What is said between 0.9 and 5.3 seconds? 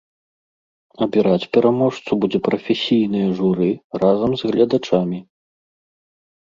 Абіраць пераможцу будзе прафесійнае журы разам з гледачамі.